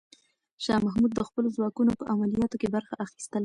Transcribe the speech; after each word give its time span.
شاه 0.63 0.79
محمود 0.85 1.11
د 1.15 1.19
خپلو 1.27 1.47
ځواکونو 1.55 1.91
په 1.99 2.03
عملیاتو 2.13 2.59
کې 2.61 2.67
برخه 2.75 2.93
اخیستله. 3.05 3.39